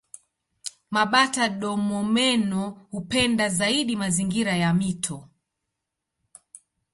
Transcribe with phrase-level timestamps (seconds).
[0.93, 5.29] Mabata-domomeno hupenda zaidi mazingira ya mito.